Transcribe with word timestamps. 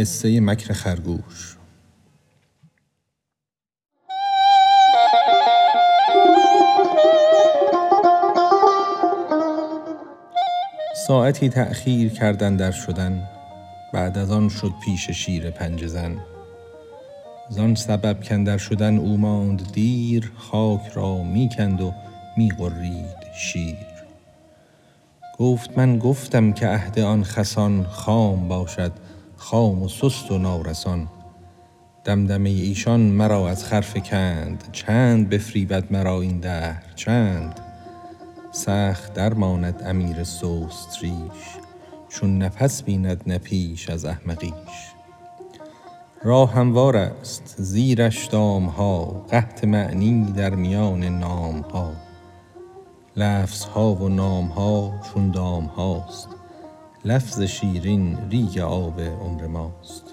قصه 0.00 0.40
مکر 0.40 0.72
خرگوش. 0.72 1.56
ساعتی 11.06 11.48
تأخیر 11.48 12.08
کردن 12.08 12.56
در 12.56 12.70
شدن 12.70 13.28
بعد 13.92 14.18
از 14.18 14.30
آن 14.30 14.48
شد 14.48 14.72
پیش 14.84 15.10
شیر 15.10 15.50
پنجه 15.50 15.86
زن. 15.86 16.16
زان 17.50 17.74
سبب 17.74 18.28
کاندر 18.28 18.58
شدن 18.58 18.98
او 18.98 19.16
ماند 19.16 19.72
دیر 19.72 20.32
خاک 20.36 20.86
را 20.94 21.22
می 21.22 21.48
کند 21.56 21.80
و 21.80 21.92
می 22.36 22.50
غرید 22.50 23.16
شیر. 23.34 23.76
گفت 25.38 25.78
من 25.78 25.98
گفتم 25.98 26.52
که 26.52 26.66
عهد 26.66 26.98
آن 26.98 27.24
خسان 27.24 27.84
خام 27.84 28.48
باشد. 28.48 28.92
خام 29.42 29.82
و 29.82 29.88
سست 29.88 30.30
و 30.30 30.38
نارسان. 30.38 31.08
دمدمه 32.04 32.50
ایشان 32.50 33.00
مرا 33.00 33.48
از 33.48 33.64
خر 33.64 33.80
فکند 33.80 34.68
چند 34.72 35.28
بفریبد 35.28 35.92
مرا 35.92 36.20
این 36.20 36.40
دهر 36.40 36.82
چند؟ 36.96 37.60
سخت 38.52 39.14
درماند 39.14 39.82
امیر 39.86 40.24
سست 40.24 40.98
ریش 41.02 41.58
چون 42.08 42.38
نفس 42.38 42.82
بیند 42.82 43.22
نه 43.26 43.38
پیش 43.38 43.90
از 43.90 44.04
احمقیش. 44.04 44.92
راه 46.22 46.52
هموار 46.52 46.96
است 46.96 47.54
زیرش 47.58 48.26
دام 48.26 48.66
ها 48.66 49.04
قحط 49.04 49.64
معنی 49.64 50.32
در 50.32 50.54
میان 50.54 51.04
نام 51.04 51.60
ها 51.60 51.92
لفظ 53.16 53.64
ها 53.64 53.94
و 53.94 54.08
نام 54.08 54.46
ها 54.46 55.00
چون 55.02 55.30
دام 55.30 55.64
هاست 55.64 56.39
لفظ 57.04 57.42
شیرین 57.42 58.18
ریگ 58.30 58.58
آب 58.58 59.00
عمر 59.00 59.46
ماست. 59.46 60.04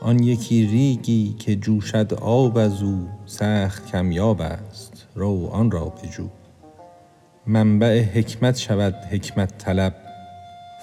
آن 0.00 0.22
یکی 0.22 0.66
ریگی 0.66 1.36
که 1.38 1.56
جوشد 1.56 2.14
آب 2.14 2.58
از 2.58 2.82
او 2.82 3.08
سخت 3.26 3.86
کمیاب 3.86 4.40
است 4.40 5.06
رو 5.14 5.46
آن 5.52 5.70
را 5.70 5.84
بجو 5.84 6.28
منبع 7.46 8.02
حکمت 8.02 8.56
شود 8.56 8.94
حکمت 8.94 9.58
طلب 9.58 9.94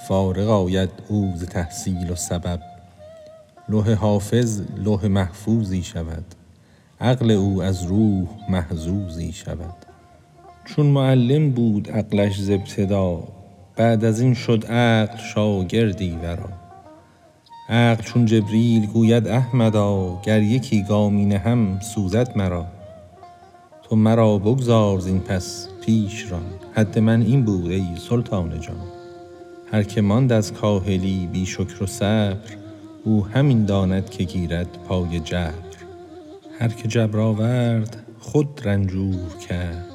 فارغ 0.08 0.50
آید 0.50 0.90
او 1.08 1.34
ز 1.36 1.46
تحصیل 1.46 2.12
و 2.12 2.16
سبب. 2.16 2.60
لوح 3.70 3.94
حافظ 3.94 4.62
لوح 4.76 5.06
محفوظی 5.06 5.84
شود 5.84 6.26
عقل 7.02 7.32
او 7.32 7.64
از 7.64 7.84
روح 7.84 8.28
محظوظی 8.50 9.32
شود. 9.32 9.76
چون 10.66 10.86
معلم 10.86 11.52
بود 11.52 11.92
عقلش 11.92 12.42
ز 12.42 12.50
ابتدا 12.50 13.37
بعد 13.78 14.06
از 14.06 14.20
این 14.20 14.34
شد 14.34 14.66
عقل 14.66 15.18
شاگردی 15.18 16.12
ورا. 16.12 16.50
عقل 17.70 18.04
چون 18.04 18.26
جبریل 18.26 18.86
گوید 18.86 19.28
احمدا 19.28 20.22
گر 20.24 20.42
یکی 20.42 20.84
گامی 20.84 21.26
نهم 21.26 21.80
سوزد 21.80 22.38
مرا. 22.38 22.66
تو 23.84 23.96
مرا 23.96 24.38
بگذار 24.38 25.00
زین 25.00 25.20
پس 25.20 25.68
پیش 25.86 26.32
ران 26.32 26.46
حد 26.76 27.00
من 27.00 27.22
این 27.22 27.46
بود 27.46 27.72
ای 27.72 27.86
سلطان 28.10 28.60
جان. 28.62 28.76
هر 29.72 29.84
که 29.84 30.02
ماند 30.02 30.32
از 30.32 30.54
کاهلی 30.54 31.30
بی 31.32 31.46
شکر 31.46 31.84
و 31.84 31.86
صبر 31.86 32.58
او 33.04 33.26
همین 33.26 33.66
داند 33.66 34.10
که 34.10 34.24
گیرد 34.24 34.78
پای 34.88 35.20
جبر. 35.20 35.54
هر 36.60 36.68
که 36.68 36.88
جبر 36.88 37.20
آورد 37.20 38.04
خود 38.20 38.62
رنجور 38.64 39.36
کرد 39.50 39.86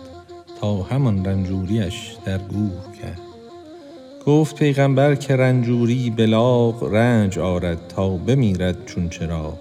تا 0.60 0.82
همان 0.82 1.24
رنجوریش 1.24 2.16
در 2.24 2.38
گور 2.38 2.96
کرد. 3.02 3.31
گفت 4.26 4.56
پیغامبر 4.56 5.14
که 5.14 5.36
رنجوری 5.36 6.10
به 6.10 6.26
لاغ 6.26 6.88
رنج 6.92 7.38
آرد 7.38 7.88
تا 7.88 8.08
بمیرد 8.08 8.84
چون 8.86 9.08
چراغ. 9.08 9.58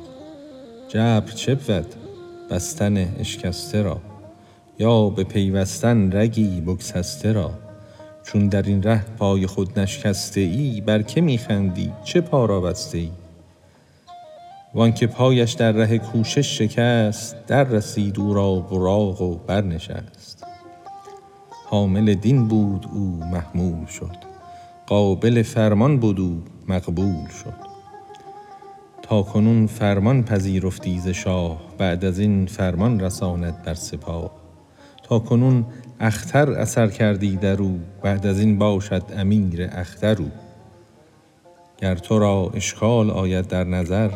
جبر 0.88 1.32
چه 1.32 1.56
بود؟ 1.56 1.96
بستن 2.50 2.98
اشکسته 2.98 3.82
را. 3.82 4.02
یا 4.80 5.10
بپیوستن 5.10 6.12
رگی 6.12 6.62
بگسسته 6.62 7.32
را. 7.32 7.52
چون 8.24 8.48
در 8.48 8.62
این 8.62 8.84
ره 8.84 9.06
پای 9.18 9.48
خود 9.48 9.80
نشکسته 9.80 10.42
ای 10.42 10.82
بر 10.82 11.02
که 11.02 11.22
می 11.22 11.38
خندی؟ 11.38 11.92
چه 12.04 12.22
پا 12.22 12.46
را 12.46 12.62
بسته 12.62 12.98
ای 12.98 13.10
وان 14.74 14.94
که 14.94 15.08
پایش 15.08 15.52
در 15.52 15.72
ره 15.72 15.98
کوشش 15.98 16.58
شکست 16.58 17.46
دررسید 17.48 18.20
او 18.20 18.34
را 18.34 18.56
براق 18.56 19.22
و 19.22 19.36
برنشست. 19.48 20.44
حامل 21.66 22.14
دین 22.14 22.48
بود 22.48 22.86
او 22.94 23.20
محمول 23.32 23.86
شد. 23.86 24.31
قابل 24.92 25.42
فرمان 25.42 26.00
بد 26.00 26.20
او 26.20 26.44
مقبول 26.68 27.28
شد. 27.44 27.54
تا 29.02 29.22
کنون 29.22 29.68
فرمان 29.68 30.24
پذیرفتی 30.24 31.00
ز 31.00 31.08
شاه 31.08 31.62
بعد 31.78 32.06
از 32.06 32.20
این 32.20 32.46
فرمان 32.46 33.00
رساند 33.00 33.64
بر 33.64 33.74
سپاه. 33.74 34.32
تا 35.04 35.20
کنون 35.20 35.66
اختر 36.00 36.52
اثر 36.52 36.88
کردی 36.88 37.36
در 37.36 37.62
او 37.62 37.80
بعد 38.04 38.28
از 38.28 38.40
این 38.40 38.58
باشد 38.58 39.04
امیر 39.18 39.70
اختر 39.72 40.22
او. 40.22 40.32
گر 41.78 41.96
تو 41.96 42.20
را 42.20 42.52
اشکال 42.54 43.10
آید 43.10 43.48
در 43.48 43.64
نظر 43.64 44.10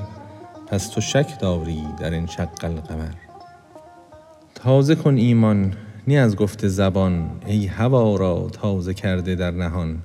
پس 0.68 0.88
تو 0.88 1.02
شک 1.02 1.40
داری 1.40 1.84
در 2.00 2.14
انشق 2.14 2.64
القمر 2.64 3.14
تازه 4.56 4.96
کن 4.96 5.18
ایمان 5.18 5.74
نی 6.08 6.18
از 6.18 6.36
گفت 6.36 6.68
زبان 6.68 7.30
ای 7.46 7.66
هوا 7.66 8.16
را 8.16 8.50
تازه 8.52 8.94
کرده 8.94 9.36
در 9.36 9.52
نهان. 9.52 10.02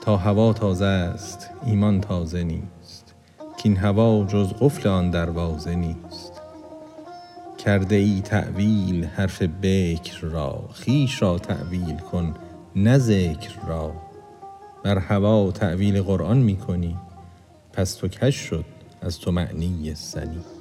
تا 0.00 0.16
هوا 0.16 0.52
تازه 0.52 0.84
است 0.84 1.50
ایمان 1.66 2.00
تازه 2.00 2.44
نیست. 2.44 3.14
کاین 3.62 3.76
هوا 3.76 4.24
جز 4.24 4.52
قفل 4.60 4.88
آن 4.88 5.10
دروازه 5.10 5.74
نیست. 5.74 6.32
کرده 7.64 7.96
ای 7.96 8.20
تأویل 8.20 9.04
حرف 9.04 9.42
بکر 9.62 10.20
را 10.20 10.68
خویش 10.72 11.22
را 11.22 11.38
تأویل 11.38 11.96
کن 11.96 12.34
نه 12.76 12.98
ذکر 12.98 13.66
را. 13.66 13.92
بر 14.84 14.98
هوا 14.98 15.50
تأویل 15.50 16.02
قرآن 16.02 16.38
می 16.38 16.56
کنی 16.56 16.96
پس 17.72 17.94
تو 17.94 18.08
کژ 18.08 18.34
شد 18.34 18.64
از 19.02 19.18
تو 19.18 19.32
معنی 19.32 19.94
سنی. 19.94 20.59